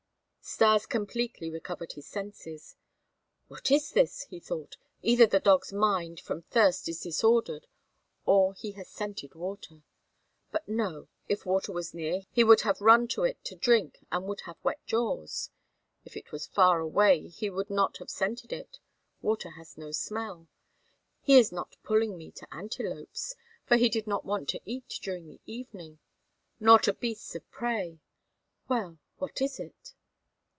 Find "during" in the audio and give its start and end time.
25.01-25.29